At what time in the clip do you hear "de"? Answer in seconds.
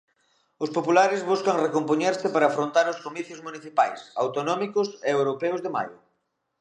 5.61-5.73